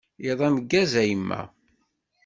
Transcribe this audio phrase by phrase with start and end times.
[0.29, 1.41] Iḍ ameggaz, a yemma.